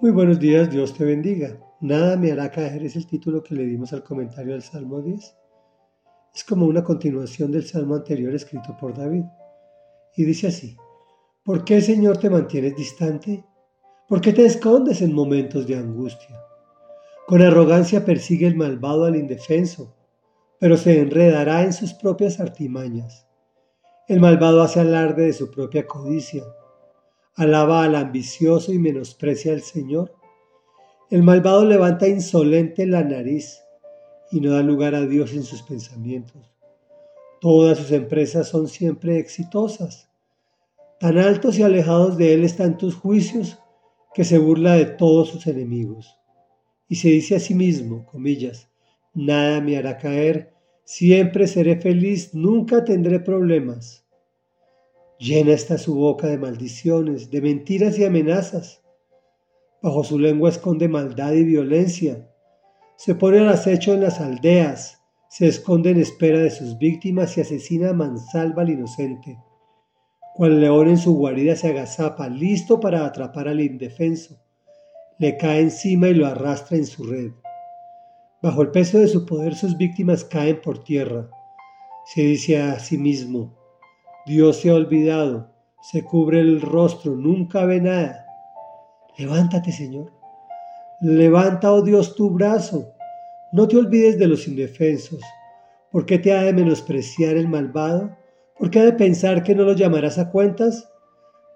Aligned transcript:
Muy 0.00 0.12
buenos 0.12 0.38
días, 0.38 0.70
Dios 0.70 0.94
te 0.94 1.04
bendiga. 1.04 1.58
Nada 1.80 2.16
me 2.16 2.30
hará 2.30 2.52
caer 2.52 2.84
es 2.84 2.94
el 2.94 3.08
título 3.08 3.42
que 3.42 3.56
le 3.56 3.64
dimos 3.64 3.92
al 3.92 4.04
comentario 4.04 4.52
del 4.52 4.62
Salmo 4.62 5.02
10. 5.02 5.36
Es 6.32 6.44
como 6.44 6.66
una 6.66 6.84
continuación 6.84 7.50
del 7.50 7.66
Salmo 7.66 7.96
anterior 7.96 8.32
escrito 8.32 8.76
por 8.80 8.96
David. 8.96 9.24
Y 10.16 10.24
dice 10.24 10.46
así, 10.46 10.76
¿por 11.42 11.64
qué 11.64 11.80
Señor 11.80 12.18
te 12.18 12.30
mantienes 12.30 12.76
distante? 12.76 13.44
¿Por 14.06 14.20
qué 14.20 14.32
te 14.32 14.46
escondes 14.46 15.02
en 15.02 15.12
momentos 15.12 15.66
de 15.66 15.74
angustia? 15.74 16.44
Con 17.26 17.42
arrogancia 17.42 18.04
persigue 18.04 18.46
el 18.46 18.54
malvado 18.54 19.04
al 19.04 19.16
indefenso, 19.16 19.96
pero 20.60 20.76
se 20.76 21.00
enredará 21.00 21.64
en 21.64 21.72
sus 21.72 21.92
propias 21.92 22.38
artimañas. 22.38 23.26
El 24.06 24.20
malvado 24.20 24.62
hace 24.62 24.78
alarde 24.78 25.24
de 25.24 25.32
su 25.32 25.50
propia 25.50 25.88
codicia 25.88 26.44
alaba 27.38 27.84
al 27.84 27.94
ambicioso 27.94 28.72
y 28.72 28.80
menosprecia 28.80 29.52
al 29.52 29.62
Señor. 29.62 30.12
El 31.08 31.22
malvado 31.22 31.64
levanta 31.64 32.08
insolente 32.08 32.84
la 32.84 33.04
nariz 33.04 33.60
y 34.32 34.40
no 34.40 34.50
da 34.50 34.62
lugar 34.62 34.96
a 34.96 35.06
Dios 35.06 35.32
en 35.32 35.44
sus 35.44 35.62
pensamientos. 35.62 36.52
Todas 37.40 37.78
sus 37.78 37.92
empresas 37.92 38.48
son 38.48 38.66
siempre 38.66 39.20
exitosas. 39.20 40.10
Tan 40.98 41.16
altos 41.16 41.56
y 41.60 41.62
alejados 41.62 42.18
de 42.18 42.34
Él 42.34 42.42
están 42.42 42.76
tus 42.76 42.96
juicios 42.96 43.56
que 44.14 44.24
se 44.24 44.38
burla 44.38 44.72
de 44.74 44.86
todos 44.86 45.28
sus 45.28 45.46
enemigos. 45.46 46.18
Y 46.88 46.96
se 46.96 47.08
dice 47.08 47.36
a 47.36 47.40
sí 47.40 47.54
mismo, 47.54 48.04
comillas, 48.06 48.68
nada 49.14 49.60
me 49.60 49.76
hará 49.76 49.98
caer, 49.98 50.54
siempre 50.82 51.46
seré 51.46 51.80
feliz, 51.80 52.34
nunca 52.34 52.84
tendré 52.84 53.20
problemas. 53.20 54.07
Llena 55.18 55.52
está 55.52 55.78
su 55.78 55.96
boca 55.96 56.28
de 56.28 56.38
maldiciones, 56.38 57.28
de 57.30 57.40
mentiras 57.40 57.98
y 57.98 58.04
amenazas. 58.04 58.82
Bajo 59.82 60.04
su 60.04 60.16
lengua 60.16 60.48
esconde 60.48 60.88
maldad 60.88 61.32
y 61.32 61.42
violencia. 61.42 62.30
Se 62.96 63.16
pone 63.16 63.40
al 63.40 63.48
acecho 63.48 63.94
en 63.94 64.02
las 64.02 64.20
aldeas, 64.20 65.00
se 65.28 65.48
esconde 65.48 65.90
en 65.90 66.00
espera 66.00 66.38
de 66.38 66.50
sus 66.50 66.78
víctimas 66.78 67.36
y 67.36 67.40
asesina 67.40 67.90
a 67.90 67.94
mansalva 67.94 68.62
al 68.62 68.70
inocente. 68.70 69.36
Cual 70.36 70.60
león 70.60 70.88
en 70.88 70.98
su 70.98 71.14
guarida 71.16 71.56
se 71.56 71.68
agazapa, 71.68 72.28
listo 72.28 72.78
para 72.78 73.04
atrapar 73.04 73.48
al 73.48 73.60
indefenso. 73.60 74.40
Le 75.18 75.36
cae 75.36 75.62
encima 75.62 76.08
y 76.08 76.14
lo 76.14 76.26
arrastra 76.28 76.76
en 76.76 76.86
su 76.86 77.02
red. 77.02 77.32
Bajo 78.40 78.62
el 78.62 78.70
peso 78.70 78.98
de 78.98 79.08
su 79.08 79.26
poder 79.26 79.56
sus 79.56 79.76
víctimas 79.76 80.22
caen 80.22 80.60
por 80.60 80.84
tierra. 80.84 81.28
Se 82.06 82.22
dice 82.22 82.62
a 82.62 82.78
sí 82.78 82.96
mismo, 82.98 83.58
Dios 84.28 84.58
se 84.58 84.68
ha 84.68 84.74
olvidado, 84.74 85.48
se 85.80 86.04
cubre 86.04 86.40
el 86.40 86.60
rostro, 86.60 87.16
nunca 87.16 87.64
ve 87.64 87.80
nada. 87.80 88.26
Levántate, 89.16 89.72
Señor. 89.72 90.12
Levanta, 91.00 91.72
oh 91.72 91.80
Dios, 91.80 92.14
tu 92.14 92.28
brazo. 92.28 92.92
No 93.52 93.66
te 93.66 93.78
olvides 93.78 94.18
de 94.18 94.28
los 94.28 94.46
indefensos. 94.46 95.20
¿Por 95.90 96.04
qué 96.04 96.18
te 96.18 96.32
ha 96.32 96.42
de 96.42 96.52
menospreciar 96.52 97.38
el 97.38 97.48
malvado? 97.48 98.14
¿Por 98.58 98.70
qué 98.70 98.80
ha 98.80 98.84
de 98.84 98.92
pensar 98.92 99.42
que 99.42 99.54
no 99.54 99.62
lo 99.62 99.72
llamarás 99.72 100.18
a 100.18 100.30
cuentas? 100.30 100.86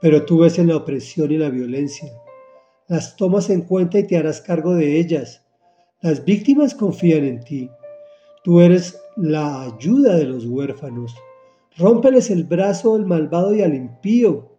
Pero 0.00 0.24
tú 0.24 0.38
ves 0.38 0.58
en 0.58 0.68
la 0.68 0.76
opresión 0.76 1.30
y 1.30 1.36
la 1.36 1.50
violencia. 1.50 2.10
Las 2.88 3.16
tomas 3.16 3.50
en 3.50 3.62
cuenta 3.62 3.98
y 3.98 4.06
te 4.06 4.16
harás 4.16 4.40
cargo 4.40 4.74
de 4.74 4.98
ellas. 4.98 5.44
Las 6.00 6.24
víctimas 6.24 6.74
confían 6.74 7.24
en 7.24 7.44
ti. 7.44 7.70
Tú 8.42 8.60
eres 8.60 8.98
la 9.16 9.64
ayuda 9.64 10.16
de 10.16 10.24
los 10.24 10.46
huérfanos. 10.46 11.14
Rómpeles 11.76 12.30
el 12.30 12.44
brazo 12.44 12.94
al 12.94 13.06
malvado 13.06 13.54
y 13.54 13.62
al 13.62 13.74
impío. 13.74 14.58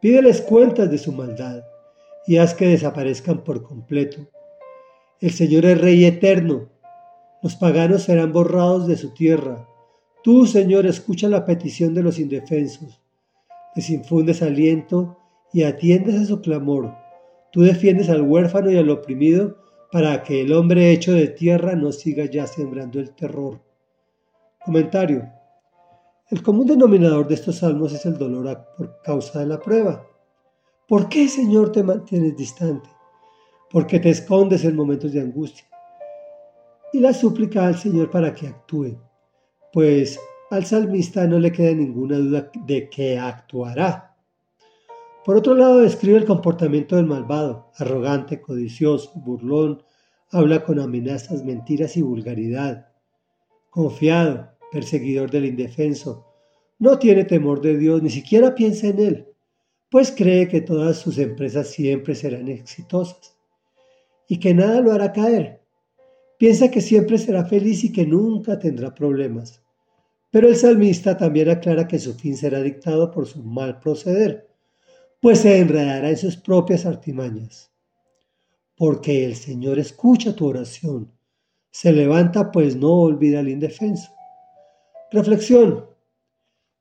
Pídeles 0.00 0.42
cuentas 0.42 0.90
de 0.90 0.98
su 0.98 1.12
maldad 1.12 1.64
y 2.26 2.36
haz 2.36 2.54
que 2.54 2.68
desaparezcan 2.68 3.42
por 3.42 3.62
completo. 3.62 4.26
El 5.20 5.30
Señor 5.30 5.64
es 5.64 5.80
Rey 5.80 6.04
eterno. 6.04 6.68
Los 7.42 7.56
paganos 7.56 8.02
serán 8.02 8.32
borrados 8.32 8.86
de 8.86 8.96
su 8.96 9.14
tierra. 9.14 9.66
Tú, 10.22 10.46
Señor, 10.46 10.84
escucha 10.86 11.28
la 11.28 11.46
petición 11.46 11.94
de 11.94 12.02
los 12.02 12.18
indefensos. 12.18 13.00
Les 13.74 13.88
infundes 13.88 14.42
aliento 14.42 15.16
y 15.52 15.62
atiendes 15.62 16.16
a 16.16 16.24
su 16.26 16.42
clamor. 16.42 16.94
Tú 17.52 17.62
defiendes 17.62 18.10
al 18.10 18.22
huérfano 18.22 18.70
y 18.70 18.76
al 18.76 18.90
oprimido 18.90 19.56
para 19.90 20.22
que 20.22 20.42
el 20.42 20.52
hombre 20.52 20.90
hecho 20.90 21.12
de 21.12 21.28
tierra 21.28 21.74
no 21.74 21.92
siga 21.92 22.26
ya 22.26 22.46
sembrando 22.46 23.00
el 23.00 23.14
terror. 23.14 23.60
Comentario. 24.62 25.37
El 26.30 26.42
común 26.42 26.66
denominador 26.66 27.26
de 27.26 27.36
estos 27.36 27.56
salmos 27.56 27.90
es 27.94 28.04
el 28.04 28.18
dolor 28.18 28.66
por 28.76 29.00
causa 29.00 29.38
de 29.38 29.46
la 29.46 29.58
prueba. 29.58 30.06
¿Por 30.86 31.08
qué, 31.08 31.26
Señor, 31.26 31.72
te 31.72 31.82
mantienes 31.82 32.36
distante? 32.36 32.90
¿Por 33.70 33.86
qué 33.86 33.98
te 33.98 34.10
escondes 34.10 34.62
en 34.64 34.76
momentos 34.76 35.12
de 35.12 35.22
angustia? 35.22 35.66
Y 36.92 37.00
la 37.00 37.14
súplica 37.14 37.66
al 37.66 37.76
Señor 37.76 38.10
para 38.10 38.34
que 38.34 38.46
actúe, 38.46 38.98
pues 39.72 40.20
al 40.50 40.66
salmista 40.66 41.26
no 41.26 41.38
le 41.38 41.50
queda 41.50 41.72
ninguna 41.72 42.18
duda 42.18 42.50
de 42.66 42.90
que 42.90 43.18
actuará. 43.18 44.14
Por 45.24 45.38
otro 45.38 45.54
lado, 45.54 45.78
describe 45.78 46.18
el 46.18 46.26
comportamiento 46.26 46.96
del 46.96 47.06
malvado, 47.06 47.70
arrogante, 47.78 48.42
codicioso, 48.42 49.12
burlón, 49.14 49.82
habla 50.30 50.62
con 50.62 50.78
amenazas, 50.78 51.42
mentiras 51.42 51.96
y 51.96 52.02
vulgaridad, 52.02 52.88
confiado, 53.70 54.57
perseguidor 54.70 55.30
del 55.30 55.46
indefenso, 55.46 56.26
no 56.78 56.98
tiene 56.98 57.24
temor 57.24 57.60
de 57.60 57.76
Dios, 57.76 58.02
ni 58.02 58.10
siquiera 58.10 58.54
piensa 58.54 58.88
en 58.88 58.98
Él, 59.00 59.28
pues 59.90 60.12
cree 60.12 60.48
que 60.48 60.60
todas 60.60 60.98
sus 60.98 61.18
empresas 61.18 61.68
siempre 61.68 62.14
serán 62.14 62.48
exitosas 62.48 63.36
y 64.28 64.38
que 64.38 64.54
nada 64.54 64.80
lo 64.80 64.92
hará 64.92 65.12
caer. 65.12 65.62
Piensa 66.38 66.70
que 66.70 66.80
siempre 66.80 67.18
será 67.18 67.44
feliz 67.44 67.82
y 67.84 67.92
que 67.92 68.06
nunca 68.06 68.58
tendrá 68.58 68.94
problemas. 68.94 69.62
Pero 70.30 70.46
el 70.48 70.56
salmista 70.56 71.16
también 71.16 71.48
aclara 71.48 71.88
que 71.88 71.98
su 71.98 72.14
fin 72.14 72.36
será 72.36 72.62
dictado 72.62 73.10
por 73.10 73.26
su 73.26 73.42
mal 73.42 73.80
proceder, 73.80 74.48
pues 75.20 75.40
se 75.40 75.58
enredará 75.58 76.10
en 76.10 76.16
sus 76.16 76.36
propias 76.36 76.84
artimañas. 76.84 77.72
Porque 78.76 79.24
el 79.24 79.34
Señor 79.34 79.78
escucha 79.78 80.36
tu 80.36 80.46
oración, 80.46 81.10
se 81.70 81.92
levanta 81.92 82.52
pues 82.52 82.76
no 82.76 82.92
olvida 82.92 83.40
al 83.40 83.48
indefenso. 83.48 84.12
Reflexión. 85.10 85.86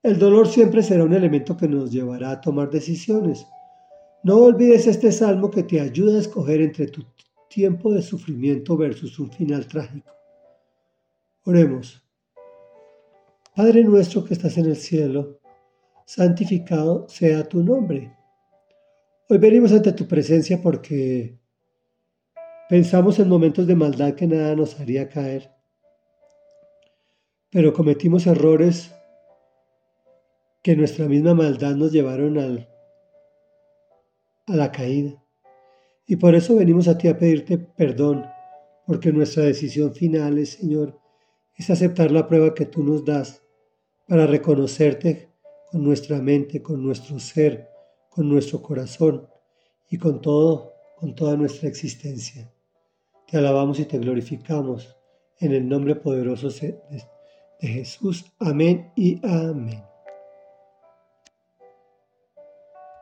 El 0.03 0.19
dolor 0.19 0.49
siempre 0.49 0.83
será 0.83 1.05
un 1.05 1.13
elemento 1.13 1.55
que 1.55 1.67
nos 1.69 1.91
llevará 1.91 2.31
a 2.31 2.41
tomar 2.41 2.69
decisiones. 2.69 3.47
No 4.23 4.37
olvides 4.37 4.85
este 4.85 5.13
salmo 5.13 5.49
que 5.49 5.63
te 5.63 5.79
ayuda 5.79 6.17
a 6.17 6.21
escoger 6.21 6.59
entre 6.59 6.87
tu 6.87 7.05
tiempo 7.49 7.93
de 7.93 8.01
sufrimiento 8.01 8.75
versus 8.75 9.17
un 9.19 9.31
final 9.31 9.65
trágico. 9.65 10.11
Oremos. 11.45 12.03
Padre 13.55 13.83
nuestro 13.85 14.25
que 14.25 14.33
estás 14.33 14.57
en 14.57 14.65
el 14.65 14.75
cielo, 14.75 15.39
santificado 16.05 17.07
sea 17.07 17.47
tu 17.47 17.63
nombre. 17.63 18.13
Hoy 19.29 19.37
venimos 19.37 19.71
ante 19.71 19.93
tu 19.93 20.05
presencia 20.05 20.61
porque 20.61 21.39
pensamos 22.69 23.19
en 23.19 23.29
momentos 23.29 23.65
de 23.65 23.75
maldad 23.75 24.15
que 24.15 24.27
nada 24.27 24.53
nos 24.53 24.77
haría 24.79 25.07
caer 25.07 25.56
pero 27.51 27.73
cometimos 27.73 28.27
errores 28.27 28.93
que 30.61 30.75
nuestra 30.75 31.07
misma 31.07 31.33
maldad 31.33 31.75
nos 31.75 31.91
llevaron 31.91 32.37
a 32.37 32.67
la 34.47 34.71
caída. 34.71 35.23
Y 36.05 36.17
por 36.17 36.35
eso 36.35 36.55
venimos 36.55 36.87
a 36.87 36.97
ti 36.97 37.07
a 37.07 37.17
pedirte 37.17 37.57
perdón, 37.57 38.25
porque 38.85 39.11
nuestra 39.11 39.43
decisión 39.43 39.93
final 39.93 40.37
es, 40.37 40.51
Señor, 40.51 40.99
es 41.55 41.69
aceptar 41.69 42.11
la 42.11 42.27
prueba 42.27 42.53
que 42.53 42.65
tú 42.65 42.83
nos 42.83 43.03
das 43.03 43.41
para 44.07 44.27
reconocerte 44.27 45.29
con 45.71 45.83
nuestra 45.83 46.21
mente, 46.21 46.61
con 46.61 46.81
nuestro 46.83 47.19
ser, 47.19 47.69
con 48.09 48.29
nuestro 48.29 48.61
corazón 48.61 49.27
y 49.89 49.97
con 49.97 50.21
todo, 50.21 50.73
con 50.97 51.15
toda 51.15 51.35
nuestra 51.35 51.67
existencia. 51.67 52.51
Te 53.29 53.37
alabamos 53.37 53.79
y 53.79 53.85
te 53.85 53.99
glorificamos 53.99 54.95
en 55.39 55.51
el 55.51 55.67
nombre 55.67 55.95
poderoso 55.95 56.49
de 56.49 57.07
de 57.61 57.67
Jesús. 57.67 58.25
Amén 58.39 58.91
y 58.95 59.19
amén. 59.25 59.83